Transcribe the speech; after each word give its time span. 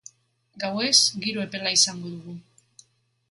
Gauez 0.63 0.97
giro 1.25 1.43
epela 1.45 1.73
izango 1.79 2.13
dugu. 2.17 2.35